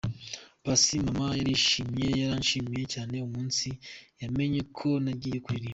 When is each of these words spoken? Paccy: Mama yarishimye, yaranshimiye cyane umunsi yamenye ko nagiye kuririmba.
Paccy: 0.63 0.93
Mama 1.05 1.25
yarishimye, 1.39 2.07
yaranshimiye 2.21 2.83
cyane 2.93 3.15
umunsi 3.27 3.69
yamenye 4.21 4.61
ko 4.77 4.87
nagiye 5.03 5.39
kuririmba. 5.45 5.69